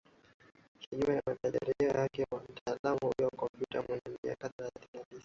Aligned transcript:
kinyume 0.81 1.13
na 1.15 1.21
matarajio 1.25 1.87
yake 1.99 2.25
mtaalamu 2.49 2.99
huyo 3.01 3.29
wa 3.31 3.37
komputer 3.37 3.83
mwenye 3.89 4.17
miaka 4.23 4.49
thelathini 4.49 4.89
na 4.93 5.01
tisa 5.05 5.19